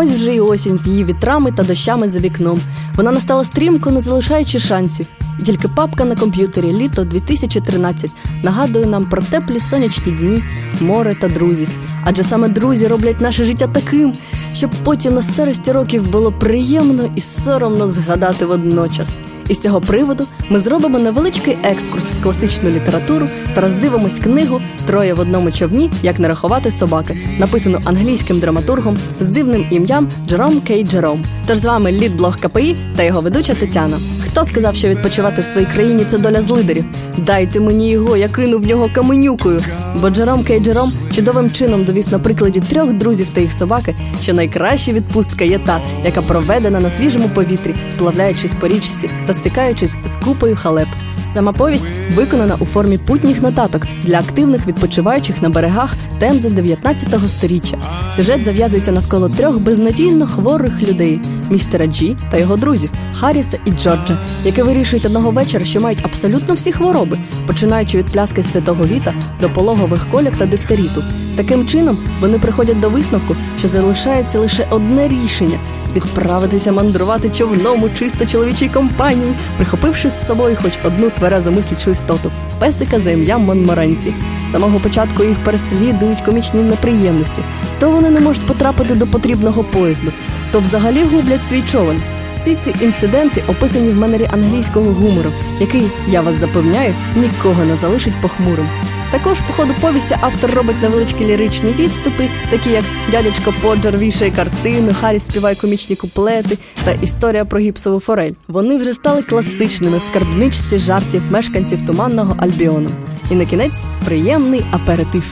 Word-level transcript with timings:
Ось 0.00 0.10
вже 0.10 0.34
й 0.34 0.40
осінь 0.40 0.78
з 0.78 0.86
її 0.86 1.04
вітрами 1.04 1.52
та 1.52 1.62
дощами 1.62 2.08
за 2.08 2.18
вікном. 2.18 2.60
Вона 2.94 3.12
настала 3.12 3.44
стрімко, 3.44 3.90
не 3.90 4.00
залишаючи 4.00 4.58
шансів. 4.58 5.06
І 5.40 5.42
тільки 5.42 5.68
папка 5.68 6.04
на 6.04 6.16
комп'ютері 6.16 6.72
літо 6.72 7.04
2013 7.04 8.10
нагадує 8.42 8.86
нам 8.86 9.04
про 9.04 9.22
теплі 9.22 9.60
сонячні 9.60 10.12
дні, 10.12 10.42
море 10.80 11.14
та 11.20 11.28
друзів. 11.28 11.68
Адже 12.04 12.22
саме 12.22 12.48
друзі 12.48 12.86
роблять 12.86 13.20
наше 13.20 13.44
життя 13.44 13.66
таким, 13.66 14.12
щоб 14.54 14.70
потім 14.84 15.14
на 15.14 15.22
старості 15.22 15.72
років 15.72 16.10
було 16.10 16.32
приємно 16.32 17.12
і 17.14 17.20
соромно 17.20 17.88
згадати 17.88 18.44
водночас. 18.44 19.16
І 19.48 19.54
з 19.54 19.60
цього 19.60 19.80
приводу 19.80 20.24
ми 20.50 20.60
зробимо 20.60 20.98
невеличкий 20.98 21.58
екскурс 21.62 22.04
в 22.04 22.22
класичну 22.22 22.70
літературу 22.70 23.26
та 23.54 23.60
роздивимось 23.60 24.18
книгу 24.18 24.60
Троє 24.86 25.14
в 25.14 25.20
одному 25.20 25.52
човні, 25.52 25.90
як 26.02 26.18
не 26.18 26.28
рахувати 26.28 26.70
собаки, 26.70 27.16
написану 27.38 27.80
англійським 27.84 28.38
драматургом 28.38 28.98
з 29.20 29.26
дивним 29.26 29.66
ім'ям 29.70 30.08
Джером 30.28 30.60
Кей 30.60 30.84
Джером. 30.84 31.24
Тож 31.46 31.58
з 31.58 31.64
вами 31.64 31.92
лідблог 31.92 32.36
КПІ 32.36 32.76
та 32.96 33.02
його 33.02 33.20
ведуча 33.20 33.54
Тетяна. 33.54 33.98
Хто 34.38 34.46
сказав, 34.46 34.76
що 34.76 34.88
відпочивати 34.88 35.42
в 35.42 35.44
своїй 35.44 35.66
країні 35.66 36.06
це 36.10 36.18
доля 36.18 36.42
злидерів? 36.42 36.84
Дайте 37.16 37.60
мені 37.60 37.90
його, 37.90 38.16
я 38.16 38.28
кину 38.28 38.58
в 38.58 38.66
нього 38.66 38.90
каменюкою. 38.94 39.62
Бо 40.00 40.10
Джером 40.10 40.44
Кей 40.44 40.60
Джером 40.60 40.92
чудовим 41.14 41.50
чином 41.50 41.84
довів 41.84 42.12
на 42.12 42.18
прикладі 42.18 42.60
трьох 42.60 42.92
друзів 42.92 43.26
та 43.32 43.40
їх 43.40 43.52
собаки, 43.52 43.94
що 44.22 44.34
найкраща 44.34 44.92
відпустка 44.92 45.44
є 45.44 45.58
та, 45.58 45.80
яка 46.04 46.22
проведена 46.22 46.80
на 46.80 46.90
свіжому 46.90 47.28
повітрі, 47.28 47.74
сплавляючись 47.90 48.54
по 48.60 48.68
річці 48.68 49.10
та 49.26 49.32
стикаючись 49.32 49.96
з 50.14 50.24
купою 50.24 50.56
халеп. 50.56 50.88
Сама 51.34 51.52
повість 51.52 51.92
виконана 52.14 52.56
у 52.60 52.64
формі 52.64 52.98
путніх 52.98 53.42
нотаток 53.42 53.82
для 54.02 54.18
активних 54.18 54.66
відпочиваючих 54.66 55.42
на 55.42 55.48
берегах 55.48 55.94
Темзи 56.18 56.50
19 56.50 57.30
століття. 57.30 57.78
Сюжет 58.16 58.44
зав'язується 58.44 58.92
навколо 58.92 59.28
трьох 59.28 59.58
безнадійно 59.58 60.26
хворих 60.26 60.82
людей 60.82 61.20
містера 61.50 61.86
Джі 61.86 62.16
та 62.30 62.36
його 62.36 62.56
друзів 62.56 62.90
Харріса 63.14 63.58
і 63.64 63.70
Джорджа, 63.70 64.16
які 64.44 64.62
вирішують 64.62 65.04
одного 65.04 65.30
вечора, 65.30 65.64
що 65.64 65.80
мають 65.80 66.04
абсолютно 66.04 66.54
всі 66.54 66.72
хвороби, 66.72 67.18
починаючи 67.46 67.98
від 67.98 68.06
пляски 68.06 68.42
святого 68.42 68.84
віта 68.84 69.14
до 69.40 69.48
пологових 69.48 70.06
кольок 70.10 70.36
та 70.38 70.46
дистеріту. 70.46 71.02
Таким 71.36 71.66
чином 71.66 71.98
вони 72.20 72.38
приходять 72.38 72.80
до 72.80 72.88
висновку, 72.90 73.36
що 73.58 73.68
залишається 73.68 74.38
лише 74.38 74.66
одне 74.70 75.08
рішення 75.08 75.58
відправитися 76.06 76.72
мандрувати 76.72 77.30
човном 77.30 77.82
у 77.82 77.88
чисто 77.88 78.26
чоловічій 78.26 78.68
компанії, 78.68 79.34
прихопивши 79.56 80.10
з 80.10 80.26
собою 80.26 80.56
хоч 80.62 80.72
одну 80.84 81.10
тверезо 81.10 81.52
мислячу 81.52 81.90
істоту 81.90 82.30
песика 82.58 82.98
за 82.98 83.10
ім'ям 83.10 83.44
Монморенсі. 83.44 84.14
З 84.48 84.52
самого 84.52 84.78
початку 84.78 85.24
їх 85.24 85.38
переслідують 85.44 86.20
комічні 86.20 86.62
неприємності, 86.62 87.42
то 87.80 87.90
вони 87.90 88.10
не 88.10 88.20
можуть 88.20 88.46
потрапити 88.46 88.94
до 88.94 89.06
потрібного 89.06 89.64
поїзду, 89.64 90.12
то 90.52 90.60
взагалі 90.60 91.04
гублять 91.04 91.48
свій 91.48 91.62
човен. 91.62 92.02
Всі 92.36 92.56
ці 92.56 92.74
інциденти 92.84 93.44
описані 93.48 93.88
в 93.88 93.96
манері 93.96 94.28
англійського 94.32 94.92
гумору, 94.92 95.30
який, 95.60 95.90
я 96.08 96.20
вас 96.20 96.36
запевняю, 96.36 96.94
нікого 97.16 97.64
не 97.64 97.76
залишить 97.76 98.20
похмурим. 98.22 98.66
Також 99.10 99.38
по 99.46 99.52
ходу 99.52 99.74
повісті 99.80 100.16
автор 100.20 100.50
робить 100.50 100.82
невеличкі 100.82 101.24
ліричні 101.24 101.72
відступи, 101.72 102.28
такі 102.50 102.70
як 102.70 102.84
дядечко 103.10 103.54
Поджер 103.62 103.98
вішає 103.98 104.30
картину, 104.30 104.94
Харріс 105.00 105.26
співає 105.26 105.56
комічні 105.56 105.96
куплети 105.96 106.58
та 106.84 106.92
історія 106.92 107.44
про 107.44 107.60
гіпсову 107.60 108.00
форель. 108.00 108.32
Вони 108.48 108.76
вже 108.76 108.94
стали 108.94 109.22
класичними 109.22 109.98
в 109.98 110.02
скарбничці 110.02 110.78
жартів 110.78 111.22
мешканців 111.30 111.86
туманного 111.86 112.36
Альбіону. 112.38 112.90
І 113.30 113.34
на 113.34 113.44
кінець 113.44 113.82
приємний 114.04 114.64
аперитив. 114.70 115.24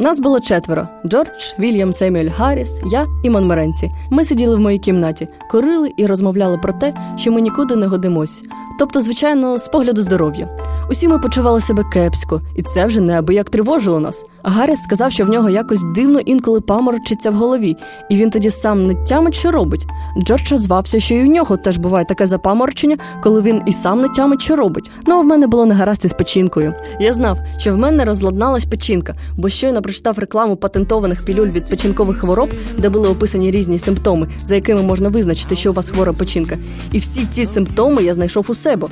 Нас 0.00 0.20
було 0.20 0.40
четверо: 0.40 0.88
Джордж, 1.06 1.54
Вільям, 1.58 1.92
Семюель 1.92 2.30
Гарріс, 2.36 2.80
я 2.90 3.06
і 3.22 3.30
Монмеренці. 3.30 3.90
Ми 4.10 4.24
сиділи 4.24 4.56
в 4.56 4.60
моїй 4.60 4.78
кімнаті, 4.78 5.28
курили 5.50 5.92
і 5.96 6.06
розмовляли 6.06 6.58
про 6.58 6.72
те, 6.72 6.94
що 7.16 7.32
ми 7.32 7.40
нікуди 7.40 7.76
не 7.76 7.86
годимось. 7.86 8.42
Тобто, 8.78 9.00
звичайно, 9.00 9.58
з 9.58 9.68
погляду 9.68 10.02
здоров'я. 10.02 10.48
Усі 10.90 11.08
ми 11.08 11.18
почували 11.18 11.60
себе 11.60 11.84
кепсько, 11.92 12.40
і 12.56 12.62
це 12.62 12.86
вже 12.86 13.00
неабияк 13.00 13.50
тривожило 13.50 14.00
нас. 14.00 14.24
А 14.42 14.50
Гарріс 14.50 14.82
сказав, 14.82 15.12
що 15.12 15.24
в 15.24 15.28
нього 15.28 15.50
якось 15.50 15.82
дивно 15.94 16.20
інколи 16.20 16.60
паморочиться 16.60 17.30
в 17.30 17.34
голові, 17.34 17.76
і 18.08 18.16
він 18.16 18.30
тоді 18.30 18.50
сам 18.50 18.86
не 18.86 18.94
тямить, 18.94 19.34
що 19.34 19.50
робить. 19.50 19.86
Джордж 20.24 20.52
звався, 20.52 21.00
що 21.00 21.14
і 21.14 21.22
у 21.22 21.26
нього 21.26 21.56
теж 21.56 21.76
буває 21.76 22.04
таке 22.04 22.26
запаморочення, 22.26 22.96
коли 23.22 23.42
він 23.42 23.62
і 23.66 23.72
сам 23.72 24.00
не 24.00 24.08
тямить, 24.08 24.42
що 24.42 24.56
робить. 24.56 24.90
Ну 25.06 25.14
а 25.14 25.20
в 25.20 25.24
мене 25.24 25.46
було 25.46 25.66
негаразд 25.66 26.04
із 26.04 26.12
печінкою. 26.12 26.74
Я 27.00 27.12
знав, 27.12 27.38
що 27.58 27.74
в 27.74 27.78
мене 27.78 28.04
розладналась 28.04 28.64
печінка, 28.64 29.14
бо 29.36 29.48
щойно 29.48 29.82
прочитав 29.88 30.18
рекламу 30.18 30.56
патентованих 30.56 31.24
пілюль 31.24 31.48
від 31.48 31.68
печінкових 31.68 32.18
хвороб, 32.18 32.50
де 32.78 32.88
були 32.88 33.08
описані 33.08 33.50
різні 33.50 33.78
симптоми, 33.78 34.28
за 34.46 34.54
якими 34.54 34.82
можна 34.82 35.08
визначити, 35.08 35.56
що 35.56 35.70
у 35.70 35.74
вас 35.74 35.88
хвора 35.88 36.12
печінка. 36.12 36.58
І 36.92 36.98
всі 36.98 37.26
ці 37.30 37.46
симптоми 37.46 38.02
я 38.02 38.14
знайшов 38.14 38.46
у 38.48 38.54
себе. 38.54 38.88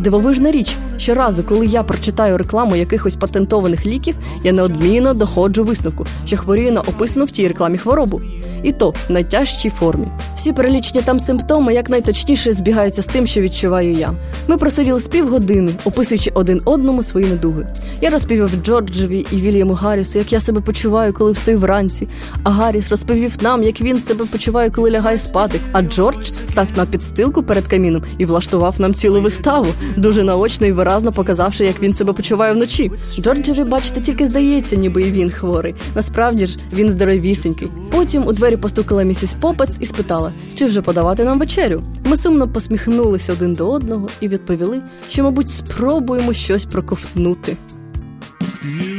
Дивовижна 0.00 0.50
річ, 0.50 0.76
щоразу, 0.98 1.42
коли 1.42 1.66
я 1.66 1.82
прочитаю 1.82 2.38
рекламу 2.38 2.76
якихось 2.76 3.16
патентованих 3.16 3.86
ліків, 3.86 4.14
я 4.44 4.52
неодмінно 4.52 5.14
доходжу 5.14 5.64
висновку, 5.64 6.06
що 6.26 6.36
хворію 6.36 6.72
на 6.72 6.80
описану 6.80 7.24
в 7.24 7.30
тій 7.30 7.48
рекламі 7.48 7.78
хворобу. 7.78 8.20
І 8.62 8.72
то 8.72 8.90
в 8.90 9.12
найтяжчій 9.12 9.70
формі. 9.70 10.08
Всі 10.38 10.52
перелічені 10.52 11.02
там 11.02 11.20
симптоми 11.20 11.74
якнайточніше 11.74 12.52
збігаються 12.52 13.02
з 13.02 13.06
тим, 13.06 13.26
що 13.26 13.40
відчуваю 13.40 13.92
я. 13.92 14.12
Ми 14.46 14.56
просиділи 14.56 15.00
з 15.00 15.08
півгодини, 15.08 15.72
описуючи 15.84 16.30
один 16.34 16.62
одному 16.64 17.02
свої 17.02 17.26
недуги. 17.26 17.66
Я 18.00 18.10
розповів 18.10 18.50
Джорджеві 18.64 19.26
і 19.32 19.36
Вільяму 19.36 19.74
Гаррісу, 19.74 20.18
як 20.18 20.32
я 20.32 20.40
себе 20.40 20.60
почуваю, 20.60 21.12
коли 21.12 21.32
встаю 21.32 21.58
вранці. 21.58 22.08
А 22.42 22.50
Гарріс 22.50 22.90
розповів 22.90 23.32
нам, 23.40 23.62
як 23.62 23.80
він 23.80 23.98
себе 23.98 24.24
почуває, 24.32 24.70
коли 24.70 24.90
лягає 24.90 25.18
спати. 25.18 25.60
А 25.72 25.82
Джордж 25.82 26.30
став 26.48 26.66
на 26.76 26.86
підстилку 26.86 27.42
перед 27.42 27.68
каміном 27.68 28.02
і 28.18 28.24
влаштував 28.24 28.80
нам 28.80 28.94
цілу 28.94 29.20
виставу 29.20 29.66
дуже 29.96 30.24
наочно 30.24 30.66
і 30.66 30.72
виразно 30.72 31.12
показавши, 31.12 31.64
як 31.64 31.82
він 31.82 31.92
себе 31.92 32.12
почуває 32.12 32.52
вночі. 32.52 32.90
Джорджеві, 33.20 33.64
бачите, 33.64 34.00
тільки 34.00 34.26
здається, 34.26 34.76
ніби 34.76 35.02
і 35.02 35.12
він 35.12 35.30
хворий. 35.30 35.74
Насправді 35.94 36.46
ж 36.46 36.58
він 36.72 36.90
здоровісінький. 36.90 37.68
Потім 37.90 38.26
у 38.26 38.32
двері 38.32 38.56
постукала 38.56 39.02
місіс 39.02 39.34
Попец 39.40 39.76
і 39.80 39.86
спитала, 39.86 40.27
чи 40.54 40.66
вже 40.66 40.82
подавати 40.82 41.24
нам 41.24 41.38
вечерю. 41.38 41.82
Ми 42.04 42.16
сумно 42.16 42.48
посміхнулися 42.48 43.32
один 43.32 43.54
до 43.54 43.70
одного 43.70 44.08
і 44.20 44.28
відповіли, 44.28 44.82
що, 45.08 45.22
мабуть, 45.22 45.50
спробуємо 45.50 46.32
щось 46.32 46.64
проковтнути. 46.64 47.56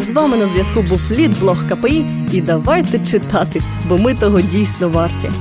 З 0.08 0.12
вами 0.12 0.38
на 0.38 0.48
зв'язку 0.48 0.82
був 0.82 1.12
Лід 1.12 1.40
блог 1.40 1.58
КПІ, 1.70 2.06
і 2.32 2.42
давайте 2.42 3.06
читати, 3.06 3.62
бо 3.90 3.98
ми 3.98 4.14
того 4.14 4.42
дійсно 4.42 4.90
варті. 4.90 5.32